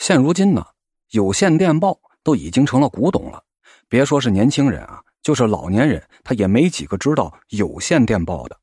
[0.00, 0.64] 现如今呢，
[1.10, 3.44] 有线电报都已经成了古董了。
[3.86, 8.56] 别说是年轻人啊，就是老年人，他也没几个知道有线电报的。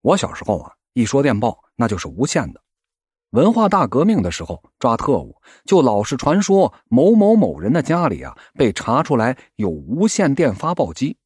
[0.00, 2.62] 我小时候啊，一说电报，那就是无线的。
[3.32, 11.18] 文化大革命的时候抓特务，就老是传说某某某人的家里啊被查出来有无线电发报机。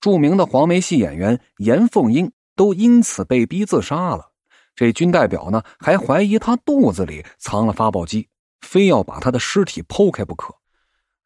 [0.00, 4.30] 著名的黄梅戏演员严凤英都因此被逼自杀了。
[4.76, 8.28] 这军代表呢，还怀疑他肚子里藏了发报机。
[8.62, 10.54] 非要把他的尸体剖开不可。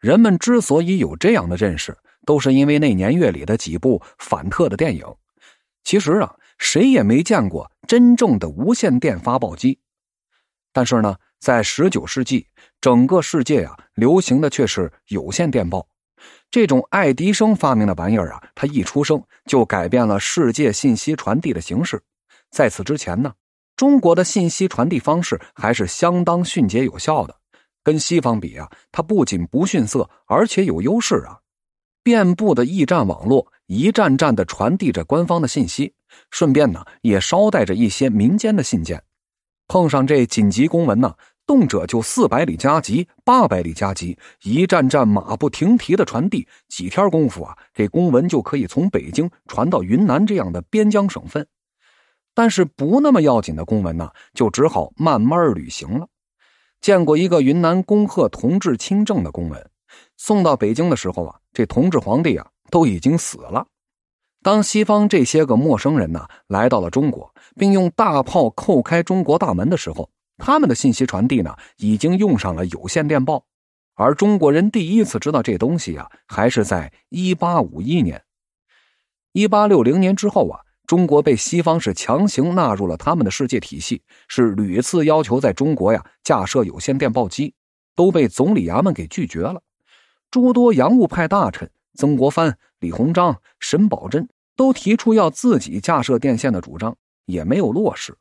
[0.01, 5.05] 人们之所以有这样的认识，都是因为那年月里的几部反特的电影。
[5.85, 9.79] 其实啊，谁也没见过真正的无线电发报机。
[10.73, 12.49] 但是呢，在十九世纪，
[12.81, 15.89] 整个世界啊，流行的却是有线电报。
[16.51, 22.03] 这种爱迪生发明的玩意儿啊，他一出生就改变了世界信息传递的形式。
[22.51, 23.33] 在此之前呢？
[23.77, 27.37] 中国的信息传递方式还是相当迅捷有效的，
[27.85, 31.41] 跟西方比啊，它不仅不逊色，而且有优势啊！
[32.03, 35.93] 遍布的驿站网络，一站站的传递着官方的信息，
[36.31, 39.03] 顺便呢，也捎带着一些民间的信件。
[39.69, 51.47] 碰上这紧急公文呢，动辄就四百里加急、八百里加急，一站站马不停蹄的传递，几天功夫啊，这公文就可以从北京传到云南这样的边疆省份。
[52.37, 56.07] 但是不那么要紧的公文呢，就只好慢慢履行了。
[56.83, 59.71] 见过一个云南恭贺同治亲政的公文，
[60.19, 63.67] 送到北京的时候啊，这同治皇帝啊都已经死了。
[64.43, 73.47] 当西方这些个陌生人呢来到了中国，并用大炮叩开中国大门的时候，他们的信息传递呢已经用上了有线电报。
[73.95, 78.23] 而中国人第一次知道这东西啊，还是在一八五一年。
[79.33, 80.61] 一八六零年之后啊。
[80.87, 87.55] 中国被西方是强行纳入了他们的世界体系，是屡次要求在中国呀架设有线电报机，
[87.95, 89.61] 都被总理衙门给拒绝了。
[90.31, 98.17] 诸多洋务派大臣曾国藩、李鸿章、沈葆桢都提出要自己架设电线的主张，也没有落实。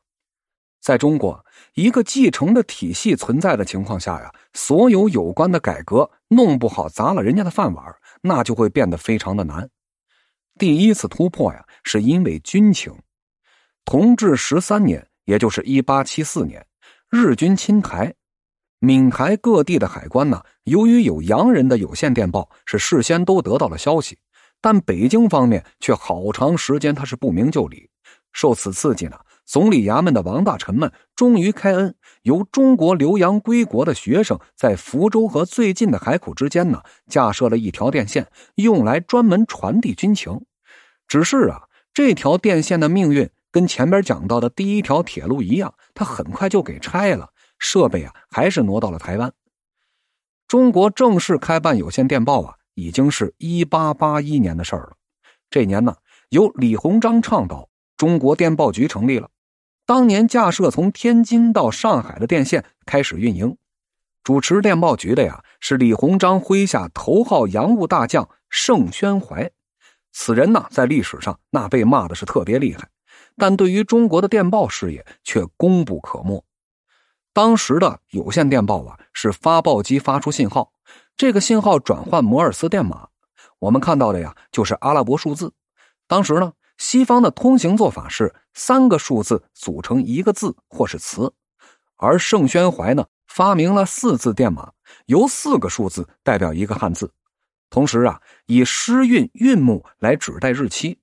[0.80, 7.84] 在中国一个继承的体系存在的情况下呀，所有有关的改革弄不好砸了人家的饭碗，
[8.22, 9.68] 那就会变得非常的难。
[10.58, 11.64] 第一次突破呀。
[11.88, 12.92] 是因为军情，
[13.84, 16.66] 同治十三年，也就是一八七四年，
[17.08, 18.12] 日军侵台，
[18.80, 24.18] 闽台各地的海关呢，由于有洋人的有线电报，是事先都得到了消息，
[24.60, 27.88] 但北京方面却好长时间他是不明就里。
[28.32, 40.44] 受此刺激呢，总理衙门的王大臣们终于开恩，由中国留洋归国的学生在福州和最近的海口之间呢，架设了一条电线，用来专门传递军情。
[41.08, 41.62] 只是啊。
[41.94, 49.32] 这条电线的命运跟前边讲到的第一条铁路一样，它很快就给拆了，设备啊还是挪到了台湾。
[50.46, 54.96] 中国正式开办有线电报啊，已经是一八八一年的事儿了。
[55.48, 55.96] 这年呢，
[56.28, 59.30] 由李鸿章倡导，中国电报局成立了。
[59.86, 63.56] 当年架设从天津到上海的电线开始运营，
[64.24, 69.48] 主持电报局的呀是李鸿章麾下头号洋务大将盛宣怀。
[70.12, 72.88] 此人呢，在历史上那被骂的是特别厉害，
[73.36, 76.44] 但对于中国的电报事业却功不可没。
[77.32, 80.72] 当时的有线电报啊，是发报机发出信号，
[81.16, 83.10] 这个信号转换摩尔斯电码，
[83.60, 85.52] 我们看到的呀，就是阿拉伯数字。
[86.08, 91.32] 当时呢，西方的通行做法是三个数字组成一个字或是词，
[91.96, 94.72] 而盛宣怀呢，发明了四字电码，
[95.06, 97.10] 由四个数字代表一个汉字。
[97.70, 100.98] 同时啊，以诗韵韵目来指代日期，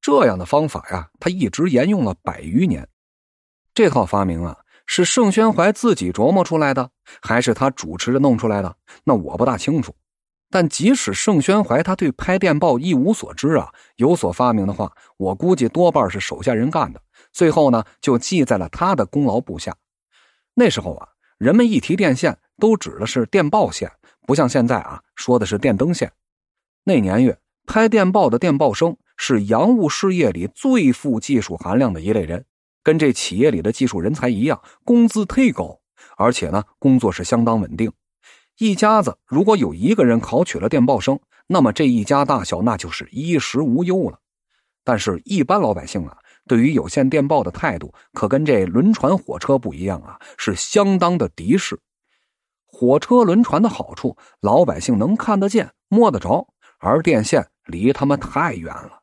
[0.00, 2.88] 这样的方法呀，他一直沿用了百余年。
[3.72, 6.90] 这套发明啊，是盛宣怀自己琢磨出来的，
[7.22, 8.76] 还是他主持着弄出来的？
[9.04, 9.94] 那我不大清楚。
[10.52, 17.00] 但即使盛宣怀他对拍电报一无所知啊，有所发明的话，我估计多半是手下人干的。
[17.32, 19.74] 最后呢，就记在了他的功劳簿下。
[20.52, 21.08] 那时候啊，
[21.38, 23.90] 人们一提电线，都指的是电报线。
[24.26, 26.12] 不像现在啊，说的是电灯线。
[26.84, 32.44] 那年月拍电报的电报生是洋务事业里最富技术含量的一类人，
[32.82, 35.80] 跟这企业里的技术人才一样，工资忒高，
[36.18, 37.90] 而且呢，工作是相当稳定。
[38.58, 44.18] 一家子如果有一个人考取了电报生，那么这一家大小那就是衣食无忧了。
[44.84, 46.16] 但是，一般老百姓啊，
[46.48, 51.78] 对于有线电报的态度可跟这轮船、火车不一样啊，是相当的敌视。
[52.66, 56.48] 火车、轮船的好处，老百姓能看得见、摸得着，
[56.78, 59.02] 而电线离他们太远了。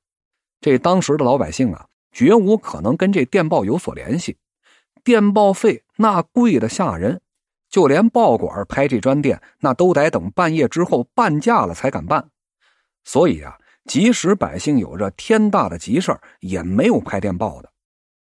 [0.59, 4.37] 这当时的老百姓啊，绝无可能跟这电报有所联系。
[5.03, 7.21] 电报费那贵的吓人，
[7.69, 12.29] 就连报馆拍这专电，那都得等半夜之后半价了才敢办。
[13.03, 17.71] 所以啊，即使百姓有着天大的急事也没有拍电报的。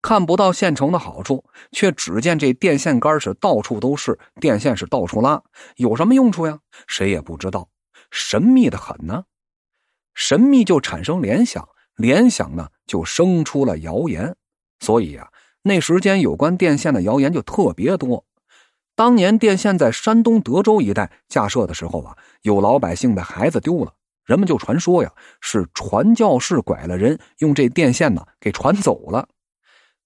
[0.01, 5.41] 看不到现成的好处，却只见这电线杆是到处都是，电线是到处拉，
[5.77, 6.59] 有什么用处呀？
[6.87, 7.69] 谁也不知道，
[8.11, 9.23] 神秘的很呢。
[10.13, 14.35] 神秘就产生联想，联想呢就生出了谣言。
[14.81, 15.29] 所以啊，
[15.61, 18.25] 那时间有关电线的谣言就特别多。
[18.95, 23.93] 当年电线在山东德州一带架设的时候啊，有老百姓的孩子丢了，
[24.23, 25.11] 人们就传说呀
[25.41, 29.27] 是传教士拐了人，用这电线呢给传走了。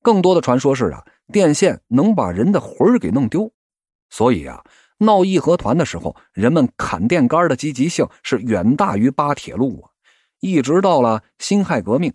[0.01, 1.04] 更多的传说是啊，
[1.34, 3.51] 电线能把人的魂儿给弄丢，
[4.10, 4.63] 所以啊，
[5.00, 9.92] 闹义和团的时候，人们砍电杆的积极性是远大于扒铁路啊。
[10.39, 12.13] 一直到了辛亥革命，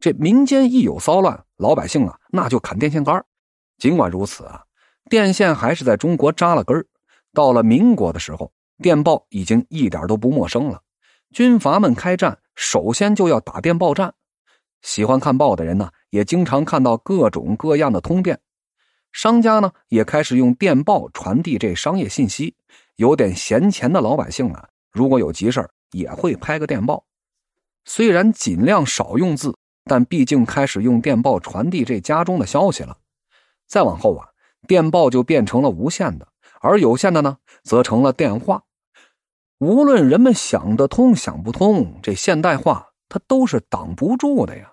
[0.00, 3.24] 这民间一有骚乱，老百姓啊那就砍电线杆
[3.78, 4.64] 尽管如此啊，
[5.12, 6.86] 电线还是在中国扎了根儿。
[7.34, 10.80] 到了民国的时候，电报已经一点都不陌生了。
[11.34, 14.14] 军阀们开战，首先就要打电报战。
[14.80, 18.40] 喜欢看报的人呢，也经常看到各种各样的通电。
[19.12, 22.56] 商家呢，也开始用电报传递这商业信息。
[22.96, 27.04] 有点闲钱的老百姓啊，如果有急事也会拍个电报。
[27.84, 29.54] 虽然尽量少用字，
[29.84, 32.96] 但毕竟开始用电报传递这家中的消息了。
[33.68, 34.28] 再往后啊，
[34.66, 36.28] 电报就变成了无线的，
[36.60, 38.62] 而有线的呢，则成了电话。
[39.58, 44.71] 无论人们想得通想不通，这现代化它都是挡不住的呀。